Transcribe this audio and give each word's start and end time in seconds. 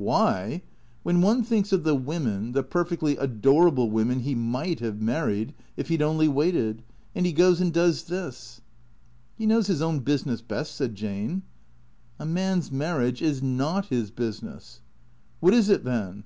""WHiy? 0.00 0.62
When 1.02 1.20
one 1.20 1.44
thinks 1.44 1.70
of 1.70 1.84
the 1.84 1.94
women, 1.94 2.52
the 2.52 2.62
perfectly 2.62 3.18
ador 3.18 3.68
able 3.68 3.90
women 3.90 4.20
he 4.20 4.34
miglit 4.34 4.78
have 4.80 5.02
married— 5.02 5.52
if 5.76 5.88
he 5.88 5.98
'd 5.98 6.02
only 6.02 6.28
waited. 6.28 6.82
And 7.14 7.26
he 7.26 7.32
goes 7.34 7.60
and 7.60 7.74
docs 7.74 8.00
this."" 8.00 8.62
He 9.36 9.44
knows 9.44 9.66
his 9.66 9.82
own 9.82 9.98
business 10.00 10.40
best," 10.40 10.76
said 10.76 10.94
Jane." 10.94 11.42
A 12.18 12.24
man's 12.24 12.72
marriage 12.72 13.20
is 13.20 13.42
not 13.42 13.88
his 13.88 14.10
business." 14.10 14.80
''What 15.42 15.52
is 15.52 15.68
it, 15.68 15.84
then?" 15.84 16.24